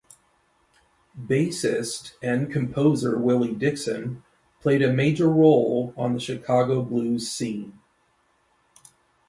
[1.15, 4.23] Bassist and composer Willie Dixon
[4.59, 7.77] played a major role on the Chicago blues scene.